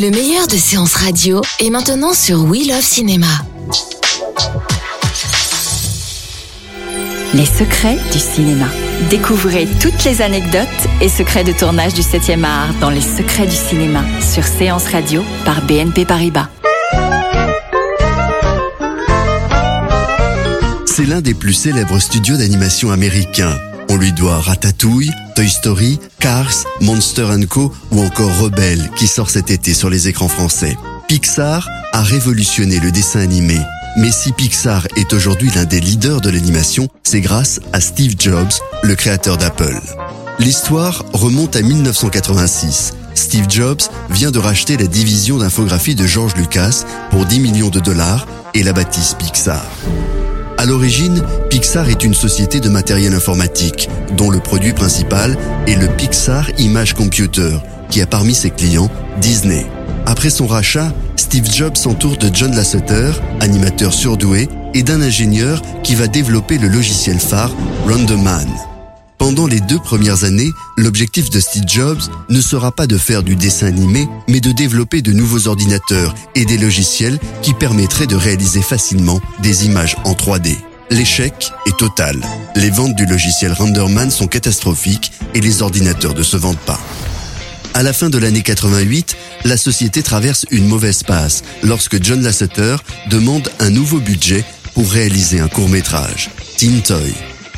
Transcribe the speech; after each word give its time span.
Le 0.00 0.08
meilleur 0.08 0.46
de 0.46 0.56
séances 0.56 0.94
radio 0.94 1.42
est 1.58 1.68
maintenant 1.68 2.14
sur 2.14 2.44
We 2.44 2.66
Love 2.66 2.80
Cinéma. 2.80 3.26
Les 7.34 7.44
secrets 7.44 7.98
du 8.10 8.18
cinéma. 8.18 8.64
Découvrez 9.10 9.68
toutes 9.82 10.02
les 10.04 10.22
anecdotes 10.22 10.66
et 11.02 11.10
secrets 11.10 11.44
de 11.44 11.52
tournage 11.52 11.92
du 11.92 12.00
7e 12.00 12.44
art 12.44 12.72
dans 12.80 12.88
Les 12.88 13.02
secrets 13.02 13.46
du 13.46 13.54
cinéma 13.54 14.02
sur 14.22 14.44
Séance 14.44 14.86
Radio 14.86 15.22
par 15.44 15.60
BNP 15.66 16.06
Paribas. 16.06 16.48
C'est 20.86 21.04
l'un 21.04 21.20
des 21.20 21.34
plus 21.34 21.52
célèbres 21.52 21.98
studios 21.98 22.38
d'animation 22.38 22.90
américains. 22.90 23.54
On 23.92 23.96
lui 23.96 24.12
doit 24.12 24.38
Ratatouille, 24.38 25.10
Toy 25.34 25.48
Story, 25.48 25.98
Cars, 26.20 26.54
Monster 26.80 27.26
Co 27.48 27.74
ou 27.90 28.00
encore 28.00 28.38
Rebelle 28.38 28.88
qui 28.94 29.08
sort 29.08 29.28
cet 29.28 29.50
été 29.50 29.74
sur 29.74 29.90
les 29.90 30.06
écrans 30.06 30.28
français. 30.28 30.76
Pixar 31.08 31.68
a 31.92 32.00
révolutionné 32.00 32.78
le 32.78 32.92
dessin 32.92 33.18
animé. 33.18 33.58
Mais 33.96 34.12
si 34.12 34.30
Pixar 34.30 34.86
est 34.94 35.12
aujourd'hui 35.12 35.50
l'un 35.56 35.64
des 35.64 35.80
leaders 35.80 36.20
de 36.20 36.30
l'animation, 36.30 36.86
c'est 37.02 37.20
grâce 37.20 37.58
à 37.72 37.80
Steve 37.80 38.14
Jobs, 38.16 38.52
le 38.84 38.94
créateur 38.94 39.36
d'Apple. 39.36 39.80
L'histoire 40.38 41.04
remonte 41.12 41.56
à 41.56 41.62
1986. 41.62 42.92
Steve 43.16 43.46
Jobs 43.48 43.82
vient 44.08 44.30
de 44.30 44.38
racheter 44.38 44.76
la 44.76 44.86
division 44.86 45.38
d'infographie 45.38 45.96
de 45.96 46.06
George 46.06 46.36
Lucas 46.36 46.84
pour 47.10 47.26
10 47.26 47.40
millions 47.40 47.70
de 47.70 47.80
dollars 47.80 48.28
et 48.54 48.62
la 48.62 48.72
baptise 48.72 49.16
Pixar. 49.18 49.66
À 50.60 50.66
l'origine, 50.66 51.22
Pixar 51.48 51.88
est 51.88 52.04
une 52.04 52.12
société 52.12 52.60
de 52.60 52.68
matériel 52.68 53.14
informatique, 53.14 53.88
dont 54.18 54.28
le 54.28 54.40
produit 54.40 54.74
principal 54.74 55.38
est 55.66 55.74
le 55.74 55.88
Pixar 55.88 56.50
Image 56.58 56.92
Computer, 56.92 57.56
qui 57.88 58.02
a 58.02 58.06
parmi 58.06 58.34
ses 58.34 58.50
clients 58.50 58.90
Disney. 59.22 59.64
Après 60.04 60.28
son 60.28 60.46
rachat, 60.46 60.92
Steve 61.16 61.50
Jobs 61.50 61.78
s'entoure 61.78 62.18
de 62.18 62.28
John 62.30 62.54
Lasseter, 62.54 63.10
animateur 63.40 63.94
surdoué, 63.94 64.50
et 64.74 64.82
d'un 64.82 65.00
ingénieur 65.00 65.62
qui 65.82 65.94
va 65.94 66.08
développer 66.08 66.58
le 66.58 66.68
logiciel 66.68 67.20
phare 67.20 67.52
Random 67.88 68.22
Man. 68.22 68.69
Pendant 69.20 69.46
les 69.46 69.60
deux 69.60 69.78
premières 69.78 70.24
années, 70.24 70.50
l'objectif 70.78 71.28
de 71.28 71.40
Steve 71.40 71.64
Jobs 71.66 72.00
ne 72.30 72.40
sera 72.40 72.72
pas 72.72 72.86
de 72.86 72.96
faire 72.96 73.22
du 73.22 73.36
dessin 73.36 73.66
animé, 73.66 74.08
mais 74.28 74.40
de 74.40 74.50
développer 74.50 75.02
de 75.02 75.12
nouveaux 75.12 75.46
ordinateurs 75.46 76.14
et 76.34 76.46
des 76.46 76.56
logiciels 76.56 77.18
qui 77.42 77.52
permettraient 77.52 78.06
de 78.06 78.16
réaliser 78.16 78.62
facilement 78.62 79.20
des 79.42 79.66
images 79.66 79.94
en 80.04 80.14
3D. 80.14 80.56
L'échec 80.88 81.52
est 81.66 81.76
total. 81.76 82.18
Les 82.56 82.70
ventes 82.70 82.96
du 82.96 83.04
logiciel 83.04 83.52
RenderMan 83.52 84.10
sont 84.10 84.26
catastrophiques 84.26 85.12
et 85.34 85.42
les 85.42 85.60
ordinateurs 85.60 86.14
ne 86.14 86.22
se 86.22 86.38
vendent 86.38 86.56
pas. 86.56 86.80
À 87.74 87.82
la 87.82 87.92
fin 87.92 88.08
de 88.08 88.16
l'année 88.16 88.42
88, 88.42 89.18
la 89.44 89.58
société 89.58 90.02
traverse 90.02 90.46
une 90.50 90.66
mauvaise 90.66 91.02
passe 91.02 91.42
lorsque 91.62 92.02
John 92.02 92.22
Lasseter 92.22 92.76
demande 93.10 93.52
un 93.58 93.68
nouveau 93.68 94.00
budget 94.00 94.46
pour 94.72 94.90
réaliser 94.90 95.40
un 95.40 95.48
court-métrage, 95.48 96.30
Teen 96.56 96.80
Toy. 96.80 97.12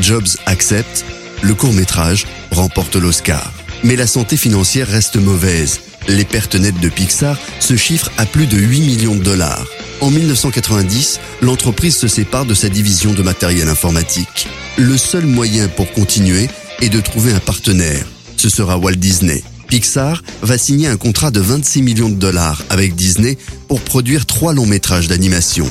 Jobs 0.00 0.36
accepte, 0.44 1.06
le 1.42 1.54
court-métrage 1.54 2.26
remporte 2.50 2.96
l'Oscar. 2.96 3.52
Mais 3.84 3.96
la 3.96 4.06
santé 4.06 4.36
financière 4.36 4.88
reste 4.88 5.16
mauvaise. 5.16 5.80
Les 6.08 6.24
pertes 6.24 6.54
nettes 6.54 6.80
de 6.80 6.88
Pixar 6.88 7.36
se 7.60 7.76
chiffrent 7.76 8.10
à 8.16 8.26
plus 8.26 8.46
de 8.46 8.56
8 8.56 8.80
millions 8.80 9.14
de 9.14 9.22
dollars. 9.22 9.66
En 10.00 10.10
1990, 10.10 11.20
l'entreprise 11.42 11.96
se 11.96 12.08
sépare 12.08 12.44
de 12.44 12.54
sa 12.54 12.68
division 12.68 13.12
de 13.12 13.22
matériel 13.22 13.68
informatique. 13.68 14.48
Le 14.76 14.96
seul 14.96 15.26
moyen 15.26 15.68
pour 15.68 15.90
continuer 15.92 16.48
est 16.80 16.88
de 16.88 17.00
trouver 17.00 17.32
un 17.32 17.40
partenaire. 17.40 18.06
Ce 18.36 18.48
sera 18.48 18.78
Walt 18.78 18.96
Disney. 18.96 19.42
Pixar 19.68 20.22
va 20.42 20.58
signer 20.58 20.86
un 20.86 20.96
contrat 20.96 21.30
de 21.30 21.40
26 21.40 21.82
millions 21.82 22.10
de 22.10 22.14
dollars 22.14 22.62
avec 22.70 22.94
Disney 22.94 23.36
pour 23.68 23.80
produire 23.80 24.26
trois 24.26 24.52
longs 24.52 24.66
métrages 24.66 25.08
d'animation. 25.08 25.68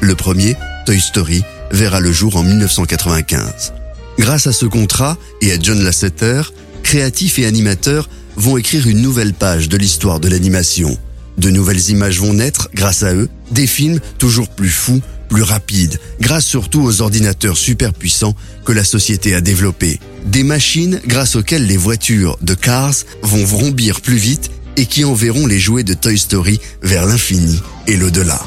Le 0.00 0.14
premier, 0.14 0.56
Toy 0.84 1.00
Story, 1.00 1.44
verra 1.70 2.00
le 2.00 2.12
jour 2.12 2.36
en 2.36 2.42
1995. 2.42 3.72
Grâce 4.18 4.46
à 4.46 4.52
ce 4.52 4.66
contrat 4.66 5.18
et 5.40 5.52
à 5.52 5.58
John 5.60 5.82
Lasseter, 5.82 6.42
créatifs 6.82 7.38
et 7.38 7.46
animateurs 7.46 8.08
vont 8.36 8.56
écrire 8.56 8.86
une 8.88 9.02
nouvelle 9.02 9.34
page 9.34 9.68
de 9.68 9.76
l'histoire 9.76 10.20
de 10.20 10.28
l'animation. 10.28 10.96
De 11.38 11.50
nouvelles 11.50 11.90
images 11.90 12.20
vont 12.20 12.34
naître 12.34 12.68
grâce 12.74 13.02
à 13.02 13.12
eux, 13.12 13.28
des 13.50 13.66
films 13.66 14.00
toujours 14.18 14.48
plus 14.48 14.68
fous, 14.70 15.00
plus 15.28 15.42
rapides, 15.42 15.98
grâce 16.20 16.44
surtout 16.44 16.82
aux 16.82 17.00
ordinateurs 17.00 17.56
super 17.56 17.92
puissants 17.92 18.36
que 18.64 18.72
la 18.72 18.84
société 18.84 19.34
a 19.34 19.40
développés. 19.40 19.98
Des 20.26 20.44
machines 20.44 21.00
grâce 21.06 21.34
auxquelles 21.34 21.66
les 21.66 21.76
voitures 21.76 22.38
de 22.40 22.54
Cars 22.54 22.94
vont 23.22 23.44
vrombir 23.44 24.00
plus 24.00 24.16
vite 24.16 24.50
et 24.76 24.86
qui 24.86 25.04
enverront 25.04 25.46
les 25.46 25.58
jouets 25.58 25.84
de 25.84 25.94
Toy 25.94 26.18
Story 26.18 26.60
vers 26.82 27.06
l'infini 27.06 27.60
et 27.86 27.96
l'au-delà. 27.96 28.40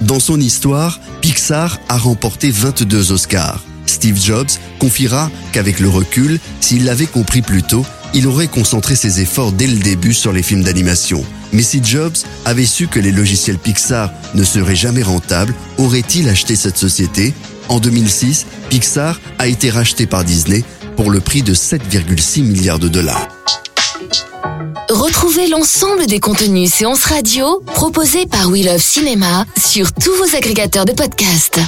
Dans 0.00 0.20
son 0.20 0.40
histoire, 0.40 1.00
Pixar 1.20 1.78
a 1.88 1.98
remporté 1.98 2.50
22 2.50 3.12
Oscars. 3.12 3.64
Steve 3.98 4.22
Jobs 4.22 4.46
confiera 4.78 5.28
qu'avec 5.50 5.80
le 5.80 5.88
recul, 5.88 6.38
s'il 6.60 6.84
l'avait 6.84 7.08
compris 7.08 7.42
plus 7.42 7.64
tôt, 7.64 7.84
il 8.14 8.28
aurait 8.28 8.46
concentré 8.46 8.94
ses 8.94 9.20
efforts 9.20 9.50
dès 9.50 9.66
le 9.66 9.74
début 9.74 10.14
sur 10.14 10.32
les 10.32 10.44
films 10.44 10.62
d'animation. 10.62 11.24
Mais 11.52 11.64
si 11.64 11.82
Jobs 11.82 12.14
avait 12.44 12.64
su 12.64 12.86
que 12.86 13.00
les 13.00 13.10
logiciels 13.10 13.58
Pixar 13.58 14.12
ne 14.34 14.44
seraient 14.44 14.76
jamais 14.76 15.02
rentables, 15.02 15.52
aurait-il 15.78 16.28
acheté 16.28 16.54
cette 16.54 16.78
société? 16.78 17.34
En 17.68 17.80
2006, 17.80 18.46
Pixar 18.68 19.18
a 19.40 19.48
été 19.48 19.68
racheté 19.68 20.06
par 20.06 20.22
Disney 20.22 20.62
pour 20.94 21.10
le 21.10 21.18
prix 21.18 21.42
de 21.42 21.52
7,6 21.52 22.42
milliards 22.42 22.78
de 22.78 22.86
dollars. 22.86 23.26
Retrouvez 24.90 25.48
l'ensemble 25.48 26.06
des 26.06 26.20
contenus 26.20 26.72
séances 26.72 27.04
radio 27.04 27.60
proposés 27.74 28.26
par 28.26 28.48
We 28.48 28.64
Love 28.64 28.80
Cinéma 28.80 29.44
sur 29.60 29.92
tous 29.92 30.14
vos 30.14 30.36
agrégateurs 30.36 30.84
de 30.84 30.92
podcasts. 30.92 31.58